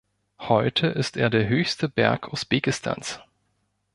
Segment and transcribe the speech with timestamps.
[0.39, 3.19] Heute ist er der höchste Berg Usbekistans.